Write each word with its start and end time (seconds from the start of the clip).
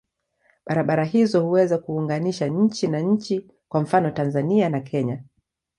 Barabara 0.65 1.05
hizo 1.05 1.43
huweza 1.45 1.77
kuunganisha 1.77 2.47
nchi 2.47 2.87
na 2.87 2.99
nchi, 2.99 3.47
kwa 3.69 3.81
mfano 3.81 4.11
Tanzania 4.11 4.69
na 4.69 4.79
Kenya. 4.79 5.23